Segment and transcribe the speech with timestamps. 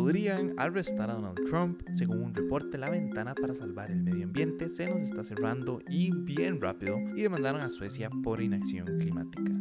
[0.00, 1.82] podrían arrestar a Donald Trump.
[1.92, 6.10] Según un reporte, la ventana para salvar el medio ambiente se nos está cerrando y
[6.10, 9.52] bien rápido y demandaron a Suecia por inacción climática.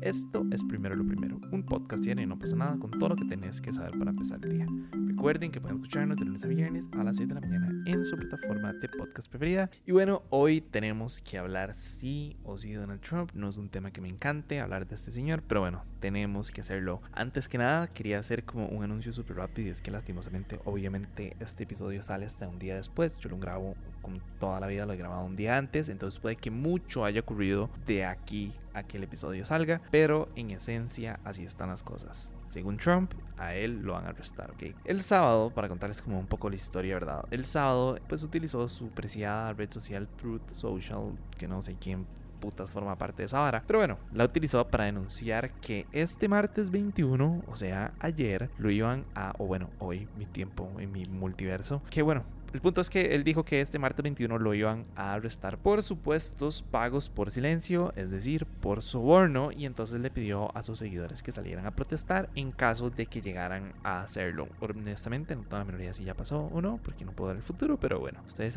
[0.00, 3.16] Esto es primero lo primero, un podcast diario y no pasa nada con todo lo
[3.16, 4.66] que tenés que saber para empezar el día.
[4.92, 8.04] Recuerden que pueden escucharnos de lunes a viernes a las 6 de la mañana en
[8.04, 9.68] su plataforma de podcast preferida.
[9.84, 13.32] Y bueno, hoy tenemos que hablar sí o sí de Donald Trump.
[13.34, 16.60] No es un tema que me encante hablar de este señor, pero bueno, tenemos que
[16.60, 17.02] hacerlo.
[17.10, 21.36] Antes que nada, quería hacer como un anuncio súper rápido y es que lastimosamente, obviamente,
[21.40, 23.18] este episodio sale hasta un día después.
[23.18, 26.36] Yo lo grabo con toda la vida, lo he grabado un día antes, entonces puede
[26.36, 31.44] que mucho haya ocurrido de aquí a que el episodio salga, pero en esencia así
[31.44, 32.32] están las cosas.
[32.44, 34.74] Según Trump, a él lo van a arrestar, ¿ok?
[34.84, 37.24] El sábado, para contarles como un poco la historia, ¿verdad?
[37.30, 42.06] El sábado, pues utilizó su preciada red social Truth Social, que no sé quién
[42.38, 43.62] putas forma parte de esa vara.
[43.66, 49.04] Pero bueno, la utilizó para denunciar que este martes 21, o sea, ayer, lo iban
[49.14, 53.14] a, o bueno, hoy, mi tiempo en mi multiverso, que bueno, el punto es que
[53.14, 57.92] él dijo que este martes 21 lo iban a arrestar por supuestos pagos por silencio,
[57.96, 62.30] es decir, por soborno, y entonces le pidió a sus seguidores que salieran a protestar
[62.34, 64.48] en caso de que llegaran a hacerlo.
[64.60, 67.42] Honestamente, no toda la minoría si ya pasó o no, porque no puedo ver el
[67.42, 68.56] futuro, pero bueno, ustedes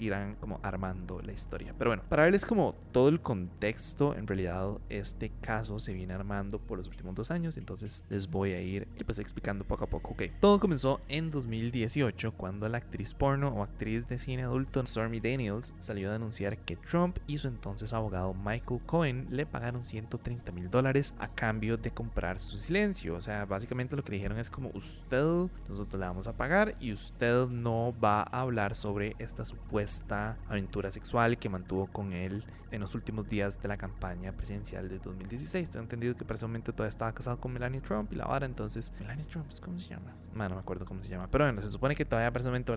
[0.00, 1.74] irán como armando la historia.
[1.76, 6.58] Pero bueno, para verles como todo el contexto, en realidad este caso se viene armando
[6.58, 10.12] por los últimos dos años, entonces les voy a ir pues explicando poco a poco.
[10.12, 15.18] Ok, todo comenzó en 2018 cuando la actriz porno o actriz de cine adulto Stormy
[15.18, 20.52] Daniels salió a denunciar que Trump y su entonces abogado Michael Cohen le pagaron 130
[20.52, 23.14] mil dólares a cambio de comprar su silencio.
[23.14, 26.92] O sea, básicamente lo que dijeron es como usted, nosotros le vamos a pagar y
[26.92, 32.80] usted no va a hablar sobre esta supuesta aventura sexual que mantuvo con él en
[32.80, 35.70] los últimos días de la campaña presidencial de 2016.
[35.70, 38.46] Tengo entendido que para ese momento todavía estaba casado con Melania Trump y la vara,
[38.46, 40.12] entonces, Melania Trump, ¿cómo se llama?
[40.34, 42.72] no me acuerdo cómo se llama, pero bueno, se supone que todavía para ese momento,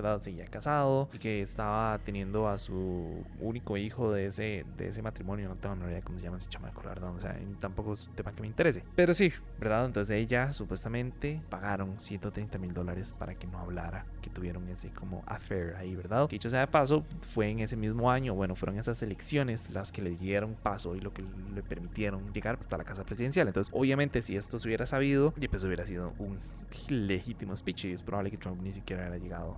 [0.45, 5.49] Seguía casado y que estaba teniendo a su único hijo de ese, de ese matrimonio,
[5.49, 7.15] no tengo ni idea cómo se llama, si chama ¿verdad?
[7.15, 8.83] O sea, tampoco es un tema que me interese.
[8.95, 9.85] Pero sí, ¿verdad?
[9.85, 15.23] Entonces ella supuestamente pagaron 130 mil dólares para que no hablara, que tuvieron ese como
[15.25, 16.27] affair ahí, ¿verdad?
[16.27, 19.91] Que dicho sea de paso, fue en ese mismo año, bueno, fueron esas elecciones las
[19.91, 21.23] que le dieron paso y lo que
[21.53, 23.47] le permitieron llegar hasta la casa presidencial.
[23.47, 26.39] Entonces, obviamente, si esto se hubiera sabido, pues hubiera sido un
[26.89, 29.57] legítimo speech y es probable que Trump ni siquiera hubiera llegado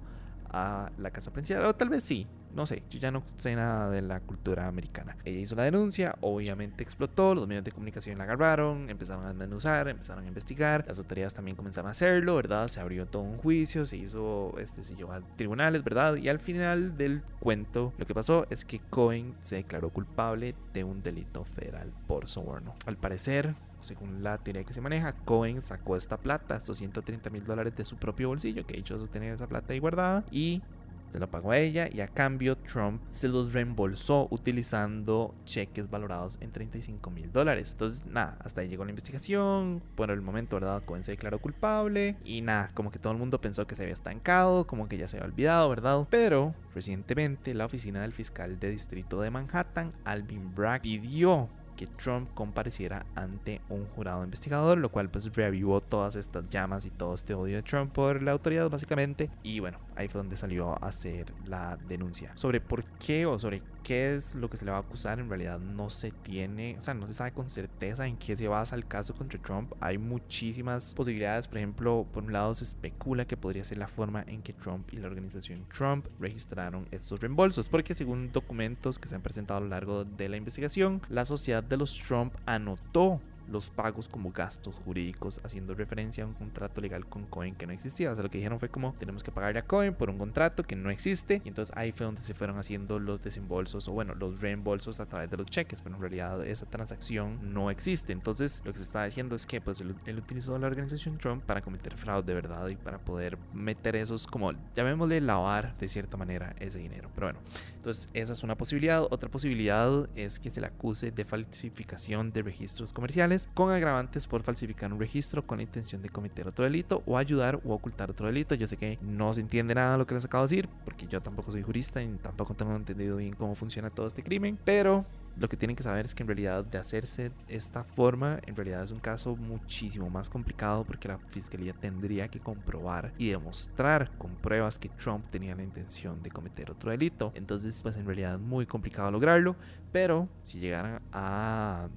[0.49, 3.89] a la casa presidencial, o tal vez sí, no sé, yo ya no sé nada
[3.89, 5.17] de la cultura americana.
[5.25, 9.87] Ella hizo la denuncia, obviamente explotó, los medios de comunicación la agarraron, empezaron a desmenuzar,
[9.87, 12.67] empezaron a investigar, las autoridades también comenzaron a hacerlo, ¿verdad?
[12.67, 16.15] Se abrió todo un juicio, se hizo, este, se llevó a tribunales, ¿verdad?
[16.15, 20.83] Y al final del cuento, lo que pasó es que Cohen se declaró culpable de
[20.83, 22.75] un delito federal por soborno.
[22.85, 27.43] Al parecer, según la teoría que se maneja, Cohen sacó esta plata, estos 130 mil
[27.45, 30.61] dólares de su propio bolsillo, que dicho eso tener esa plata ahí guardada, y
[31.09, 36.37] se lo pagó a ella y a cambio Trump se los reembolsó utilizando cheques valorados
[36.41, 37.71] en 35 mil dólares.
[37.71, 39.81] Entonces, nada, hasta ahí llegó la investigación.
[39.95, 40.83] Por el momento, ¿verdad?
[40.85, 43.93] Cohen se declaró culpable y nada, como que todo el mundo pensó que se había
[43.93, 46.07] estancado, como que ya se había olvidado, ¿verdad?
[46.09, 52.29] Pero recientemente la oficina del fiscal de distrito de Manhattan, Alvin Bragg, pidió que Trump
[52.33, 57.33] compareciera ante un jurado investigador, lo cual pues reavivó todas estas llamas y todo este
[57.33, 59.29] odio de Trump por la autoridad básicamente.
[59.43, 62.31] Y bueno, ahí fue donde salió a hacer la denuncia.
[62.35, 65.29] Sobre por qué o sobre qué es lo que se le va a acusar, en
[65.29, 68.75] realidad no se tiene, o sea, no se sabe con certeza en qué se basa
[68.75, 69.71] el caso contra Trump.
[69.79, 74.23] Hay muchísimas posibilidades, por ejemplo, por un lado se especula que podría ser la forma
[74.27, 79.15] en que Trump y la organización Trump registraron estos reembolsos, porque según documentos que se
[79.15, 83.69] han presentado a lo largo de la investigación, la sociedad de los Trump anotó los
[83.69, 88.11] pagos como gastos jurídicos, haciendo referencia a un contrato legal con Cohen que no existía.
[88.11, 90.63] O sea, lo que dijeron fue como tenemos que pagarle a Cohen por un contrato
[90.63, 91.41] que no existe.
[91.43, 95.05] Y entonces ahí fue donde se fueron haciendo los desembolsos o bueno, los reembolsos a
[95.05, 98.13] través de los cheques, pero en realidad esa transacción no existe.
[98.13, 101.61] Entonces lo que se está diciendo es que pues él, utilizó la organización Trump para
[101.61, 106.55] cometer fraude de verdad y para poder meter esos como llamémosle lavar de cierta manera
[106.59, 107.09] ese dinero.
[107.13, 107.39] Pero bueno,
[107.75, 109.03] entonces esa es una posibilidad.
[109.03, 114.41] Otra posibilidad es que se le acuse de falsificación de registros comerciales con agravantes por
[114.41, 118.55] falsificar un registro con intención de cometer otro delito o ayudar o ocultar otro delito.
[118.55, 121.21] Yo sé que no se entiende nada lo que les acabo de decir, porque yo
[121.21, 125.05] tampoco soy jurista y tampoco tengo entendido bien cómo funciona todo este crimen, pero
[125.39, 128.83] lo que tienen que saber es que en realidad de hacerse esta forma, en realidad
[128.83, 134.35] es un caso muchísimo más complicado porque la fiscalía tendría que comprobar y demostrar con
[134.35, 137.31] pruebas que Trump tenía la intención de cometer otro delito.
[137.35, 139.55] Entonces, pues en realidad es muy complicado lograrlo,
[139.91, 141.87] pero si llegaran a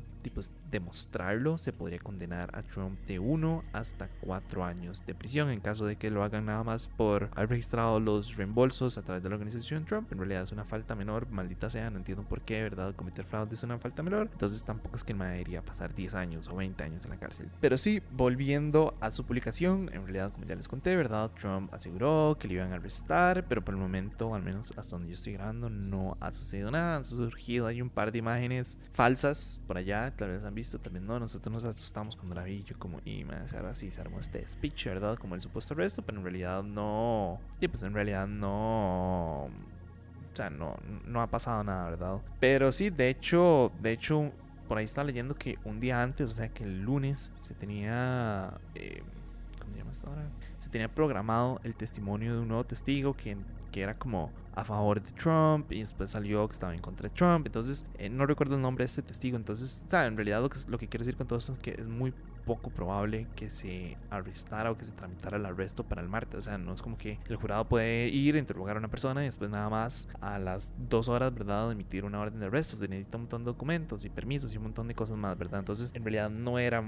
[0.71, 5.87] demostrarlo, se podría condenar a Trump de 1 hasta 4 años de prisión en caso
[5.87, 9.35] de que lo hagan nada más por haber registrado los reembolsos a través de la
[9.35, 10.11] organización Trump.
[10.13, 12.95] En realidad es una falta menor, maldita sea, no entiendo por qué, ¿verdad?
[12.95, 14.29] Cometer fraude es una falta menor.
[14.33, 17.51] Entonces tampoco es que me debería pasar 10 años o 20 años en la cárcel.
[17.61, 21.31] Pero sí, volviendo a su publicación, en realidad como ya les conté, ¿verdad?
[21.39, 25.09] Trump aseguró que le iban a arrestar, pero por el momento, al menos hasta donde
[25.09, 26.97] yo estoy grabando, no ha sucedido nada.
[26.97, 31.07] Han surgido hay un par de imágenes falsas por allá, tal vez han visto, también
[31.07, 31.19] no.
[31.19, 34.47] Nosotros nos asustamos cuando la vi, yo como, y me ahora sí se armó este
[34.47, 35.17] speech, ¿verdad?
[35.17, 37.41] Como el supuesto arresto, pero en realidad no.
[37.61, 39.45] Y pues en realidad no.
[39.45, 40.77] O sea, no,
[41.07, 42.21] no ha pasado nada, ¿verdad?
[42.39, 44.33] Pero sí, de hecho, de hecho,
[44.69, 48.53] por ahí está leyendo que un día antes, o sea, que el lunes se tenía.
[48.75, 49.03] Eh,
[49.59, 50.31] ¿Cómo se llama ahora?
[50.71, 53.37] Tenía programado el testimonio de un nuevo testigo que,
[53.73, 57.15] que era como a favor de Trump y después salió que estaba en contra de
[57.15, 57.47] Trump.
[57.47, 59.37] Entonces, eh, no recuerdo el nombre de este testigo.
[59.37, 62.13] Entonces, o en realidad lo que, quiero decir con todo esto es que es muy
[62.45, 66.39] poco probable que se arrestara o que se tramitara el arresto para el martes.
[66.39, 69.27] O sea, no es como que el jurado puede ir, interrogar a una persona y
[69.27, 72.77] después nada más a las dos horas, ¿verdad?, de emitir una orden de arresto.
[72.77, 75.61] Se necesita un montón de documentos y permisos y un montón de cosas más, ¿verdad?
[75.61, 76.83] Entonces, en realidad no era,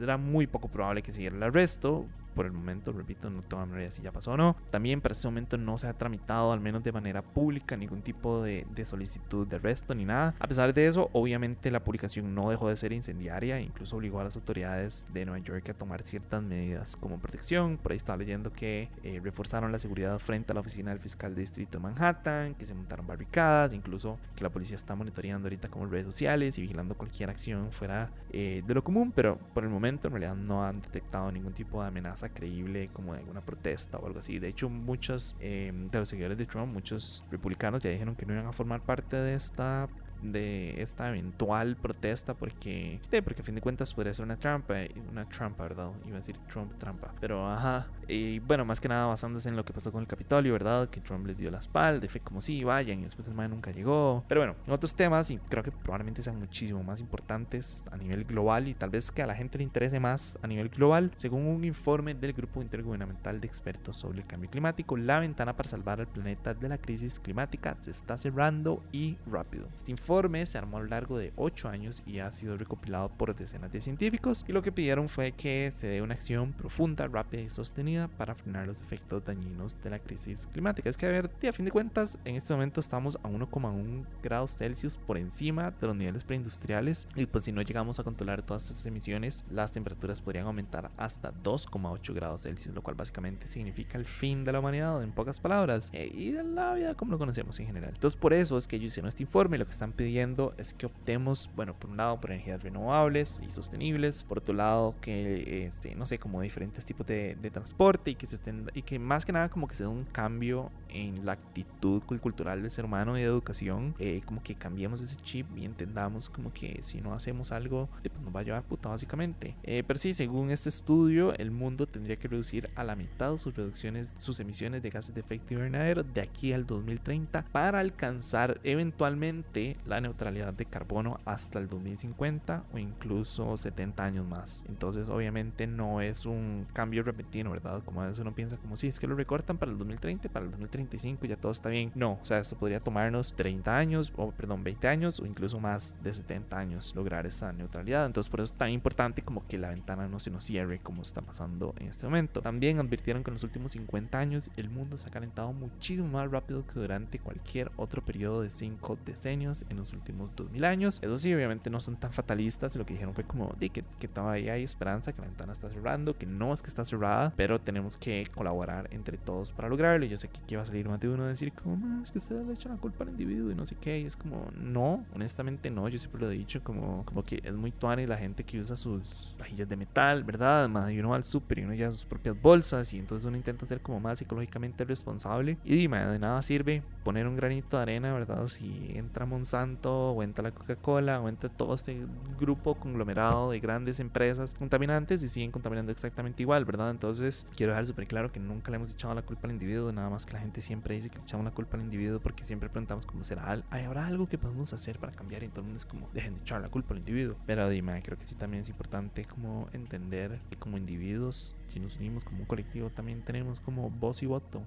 [0.00, 2.06] era muy poco probable que siguiera el arresto.
[2.34, 4.56] Por el momento, repito, no tengo idea si ya pasó o no.
[4.70, 8.42] También para ese momento no se ha tramitado, al menos de manera pública, ningún tipo
[8.42, 10.34] de, de solicitud de arresto ni nada.
[10.38, 14.24] A pesar de eso, obviamente la publicación no dejó de ser incendiaria, incluso obligó a
[14.24, 17.78] las autoridades de Nueva York a tomar ciertas medidas como protección.
[17.78, 21.34] Por ahí estaba leyendo que eh, reforzaron la seguridad frente a la oficina del fiscal
[21.34, 25.68] de distrito de Manhattan, que se montaron barricadas, incluso que la policía está monitoreando ahorita
[25.68, 29.70] como redes sociales y vigilando cualquier acción fuera eh, de lo común, pero por el
[29.70, 33.98] momento en realidad no han detectado ningún tipo de amenaza creíble como de alguna protesta
[33.98, 34.38] o algo así.
[34.38, 38.34] De hecho, muchos eh, de los seguidores de Trump, muchos republicanos ya dijeron que no
[38.34, 39.88] iban a formar parte de esta
[40.22, 44.74] de esta eventual protesta porque, porque a fin de cuentas podría ser una trampa,
[45.10, 45.92] una trampa, ¿verdad?
[46.04, 47.86] Iba a decir Trump trampa, pero ajá.
[48.08, 50.88] Y bueno, más que nada basándose en lo que pasó con el Capitolio, ¿verdad?
[50.88, 53.50] Que Trump les dio la espalda y fue como sí, vayan, y después el man
[53.50, 54.24] nunca llegó.
[54.28, 58.24] Pero bueno, en otros temas, y creo que probablemente sean muchísimo más importantes a nivel
[58.24, 61.46] global y tal vez que a la gente le interese más a nivel global, según
[61.46, 66.00] un informe del Grupo Intergubernamental de Expertos sobre el Cambio Climático, la ventana para salvar
[66.00, 69.68] al planeta de la crisis climática se está cerrando y rápido.
[69.76, 73.34] Este informe se armó a lo largo de 8 años y ha sido recopilado por
[73.34, 77.42] decenas de científicos y lo que pidieron fue que se dé una acción profunda, rápida
[77.42, 80.88] y sostenida para frenar los efectos dañinos de la crisis climática.
[80.88, 84.56] Es que a ver, a fin de cuentas, en este momento estamos a 1,1 grados
[84.56, 88.64] Celsius por encima de los niveles preindustriales y pues si no llegamos a controlar todas
[88.64, 94.04] estas emisiones, las temperaturas podrían aumentar hasta 2,8 grados Celsius, lo cual básicamente significa el
[94.04, 97.58] fin de la humanidad en pocas palabras eh, y de la vida como lo conocemos
[97.60, 97.92] en general.
[97.94, 100.74] Entonces por eso es que ellos hicieron este informe y lo que están pidiendo es
[100.74, 105.64] que optemos, bueno, por un lado por energías renovables y sostenibles, por otro lado que,
[105.64, 108.98] este, no sé, como diferentes tipos de, de transporte y que se estén, y que
[108.98, 112.84] más que nada como que se dé un cambio en la actitud cultural del ser
[112.84, 117.00] humano y de educación, eh, como que cambiemos ese chip y entendamos como que si
[117.00, 119.54] no hacemos algo, pues nos va a llevar puta básicamente.
[119.62, 123.54] Eh, pero sí, según este estudio, el mundo tendría que reducir a la mitad sus
[123.54, 129.76] reducciones, sus emisiones de gases de efecto invernadero de aquí al 2030 para alcanzar eventualmente
[129.86, 134.64] la neutralidad de carbono hasta el 2050 o incluso 70 años más.
[134.68, 137.77] Entonces, obviamente no es un cambio repentino, ¿verdad?
[137.84, 140.44] Como a veces uno piensa como si es que lo recortan para el 2030, para
[140.44, 141.92] el 2035 ya todo está bien.
[141.94, 145.94] No, o sea, esto podría tomarnos 30 años, o perdón, 20 años o incluso más
[146.02, 148.06] de 70 años lograr esa neutralidad.
[148.06, 151.02] Entonces, por eso es tan importante como que la ventana no se nos cierre como
[151.02, 152.40] está pasando en este momento.
[152.40, 156.30] También advirtieron que en los últimos 50 años el mundo se ha calentado muchísimo más
[156.30, 161.00] rápido que durante cualquier otro periodo de 5 decenios en los últimos 2000 años.
[161.02, 162.76] Eso sí, obviamente no son tan fatalistas.
[162.76, 165.70] Lo que dijeron fue como de que, que todavía hay esperanza, que la ventana está
[165.70, 170.04] cerrando, que no es que está cerrada, pero tenemos que colaborar entre todos para lograrlo.
[170.04, 172.18] Y yo sé que aquí va a salir más de uno decir como, es que
[172.18, 174.00] ustedes le echan la culpa al individuo y no sé qué.
[174.00, 175.88] Y es como, no, honestamente no.
[175.88, 178.76] Yo siempre lo he dicho como, como que es muy tuani la gente que usa
[178.76, 180.68] sus vajillas de metal, ¿verdad?
[180.68, 183.36] Más y uno va al súper y uno lleva sus propias bolsas y entonces uno
[183.36, 185.58] intenta ser como más psicológicamente responsable.
[185.64, 188.46] Y de nada sirve poner un granito de arena, ¿verdad?
[188.48, 192.04] Si entra Monsanto o entra la Coca-Cola o entra todo este
[192.38, 196.90] grupo conglomerado de grandes empresas contaminantes y siguen contaminando exactamente igual, ¿verdad?
[196.90, 200.10] Entonces quiero dejar súper claro que nunca le hemos echado la culpa al individuo, nada
[200.10, 202.68] más que la gente siempre dice que le echamos la culpa al individuo porque siempre
[202.68, 205.42] preguntamos cómo será, ¿habrá algo que podemos hacer para cambiar?
[205.42, 207.36] Y todo el mundo es como, dejen de echar la culpa al individuo.
[207.46, 211.96] Pero dime, creo que sí también es importante como entender que como individuos, si nos
[211.96, 214.62] unimos como un colectivo, también tenemos como voz y voto.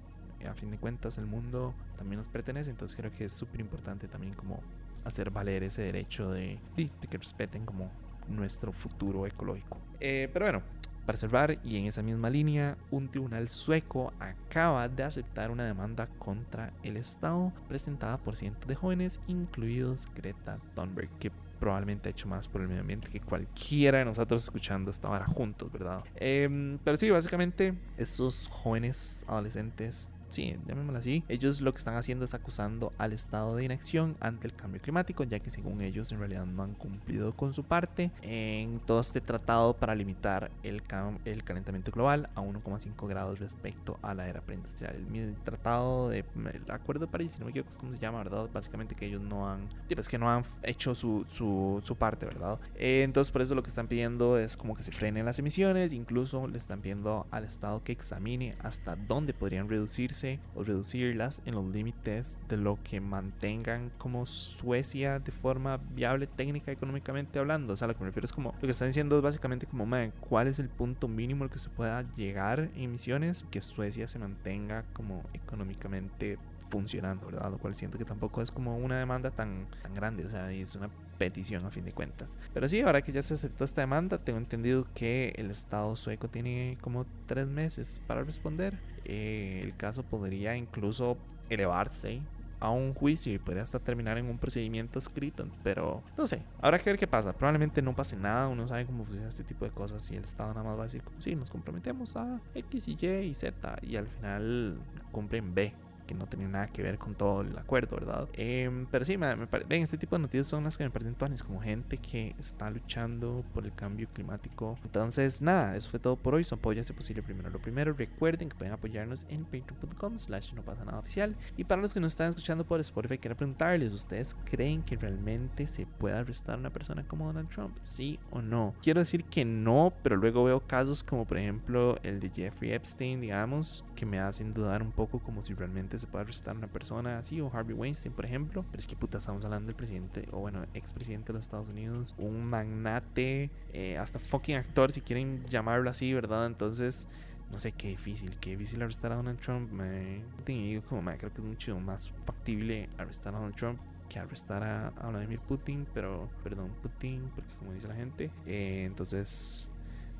[0.48, 4.08] A fin de cuentas, el mundo también nos pertenece, entonces creo que es súper importante
[4.08, 4.60] también como
[5.04, 7.90] hacer valer ese derecho de, de, que respeten como
[8.28, 9.78] nuestro futuro ecológico.
[10.00, 10.62] Eh, pero bueno,
[11.04, 16.06] para cerrar, y en esa misma línea, un tribunal sueco acaba de aceptar una demanda
[16.18, 22.26] contra el Estado presentada por cientos de jóvenes, incluidos Greta Thunberg, que probablemente ha hecho
[22.26, 26.02] más por el medio ambiente que cualquiera de nosotros escuchando esta vara juntos, ¿verdad?
[26.16, 32.24] Em, pero sí, básicamente, esos jóvenes adolescentes sí, llamémoslo así, ellos lo que están haciendo
[32.24, 36.18] es acusando al estado de inacción ante el cambio climático, ya que según ellos en
[36.18, 40.82] realidad no han cumplido con su parte en todo este tratado para limitar el,
[41.24, 44.96] el calentamiento global a 1,5 grados respecto a la era preindustrial.
[45.12, 48.48] El, tratado de el Acuerdo de París, si no me equivoco, cómo se llama, ¿verdad?
[48.52, 52.26] Básicamente que ellos no han, es pues que no han hecho su, su, su parte,
[52.26, 52.58] ¿verdad?
[52.74, 55.92] Eh, entonces por eso lo que están pidiendo es como que se frenen las emisiones,
[55.92, 60.21] incluso le están pidiendo al estado que examine hasta dónde podrían reducirse
[60.54, 66.72] o reducirlas en los límites de lo que mantengan como Suecia de forma viable técnica
[66.72, 67.72] económicamente hablando.
[67.72, 69.86] O sea, lo que me refiero es como lo que están diciendo es básicamente como
[69.86, 74.06] man, cuál es el punto mínimo al que se pueda llegar en emisiones que Suecia
[74.06, 76.38] se mantenga como económicamente
[76.72, 77.50] funcionando, ¿verdad?
[77.50, 80.74] Lo cual siento que tampoco es como una demanda tan, tan grande, o sea, es
[80.74, 80.88] una
[81.18, 82.38] petición a fin de cuentas.
[82.54, 86.28] Pero sí, ahora que ya se aceptó esta demanda, tengo entendido que el Estado sueco
[86.28, 88.78] tiene como tres meses para responder.
[89.04, 91.18] Eh, el caso podría incluso
[91.50, 92.22] elevarse
[92.58, 95.46] a un juicio y puede hasta terminar en un procedimiento escrito.
[95.62, 97.34] Pero no sé, habrá que ver qué pasa.
[97.34, 100.54] Probablemente no pase nada, uno sabe cómo funciona este tipo de cosas y el Estado
[100.54, 103.96] nada más va a decir, sí, nos comprometemos a X y Y y Z y
[103.96, 104.78] al final
[105.10, 108.28] cumplen B que no tenía nada que ver con todo el acuerdo, ¿verdad?
[108.34, 111.42] Em, pero sí, me, ven, este tipo de noticias son las que me parecen todas
[111.42, 114.78] como gente que está luchando por el cambio climático.
[114.84, 116.44] Entonces, nada, eso fue todo por hoy.
[116.44, 117.92] Son pollas si posible primero lo primero.
[117.92, 121.36] Recuerden que pueden apoyarnos en patreon.com slash no pasa nada oficial.
[121.56, 125.66] Y para los que nos están escuchando por Spotify, quiero preguntarles, ¿ustedes creen que realmente
[125.66, 127.76] se puede arrestar a una persona como Donald Trump?
[127.82, 128.74] ¿Sí o no?
[128.82, 133.20] Quiero decir que no, pero luego veo casos como por ejemplo el de Jeffrey Epstein,
[133.20, 136.66] digamos, que me hacen dudar un poco como si realmente se puede arrestar a una
[136.66, 138.64] persona así, o Harvey Weinstein, por ejemplo.
[138.70, 142.14] Pero es que puta, estamos hablando del presidente, o bueno, expresidente de los Estados Unidos,
[142.18, 146.46] un magnate, eh, hasta fucking actor, si quieren llamarlo así, ¿verdad?
[146.46, 147.08] Entonces,
[147.50, 149.70] no sé, qué difícil, qué difícil arrestar a Donald Trump.
[149.72, 154.18] Me digo, como, me creo que es mucho más factible arrestar a Donald Trump que
[154.18, 159.70] arrestar a, Vladimir Putin, pero, perdón, Putin, porque como dice la gente, eh, entonces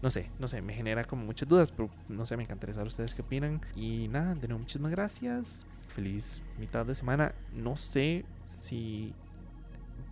[0.02, 2.88] no sé, no sé, me genera como muchas dudas, pero no sé, me encantaría saber
[2.88, 3.60] ustedes qué opinan.
[3.76, 5.64] Y nada, de nuevo, muchísimas gracias.
[5.94, 7.34] Feliz mitad de semana.
[7.54, 9.14] No sé si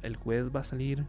[0.02, 1.04] el jueves va a salir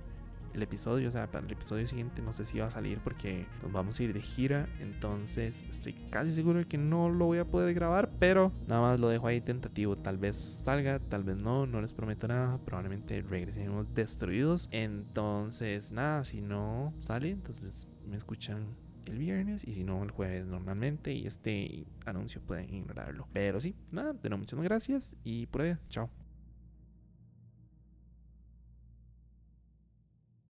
[0.53, 3.45] el episodio, o sea, para el episodio siguiente no sé si va a salir porque
[3.61, 7.39] nos vamos a ir de gira, entonces estoy casi seguro de que no lo voy
[7.39, 11.37] a poder grabar, pero nada más lo dejo ahí tentativo, tal vez salga, tal vez
[11.37, 18.17] no, no les prometo nada, probablemente regresemos destruidos, entonces nada, si no sale, entonces me
[18.17, 23.27] escuchan el viernes y si no el jueves normalmente y este anuncio pueden ignorarlo.
[23.33, 26.09] Pero sí, nada, de nuevo muchas gracias y por ahí, chao.